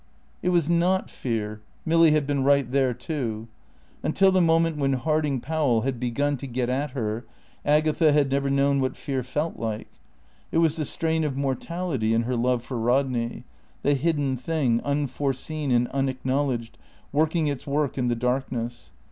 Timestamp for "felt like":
9.21-9.87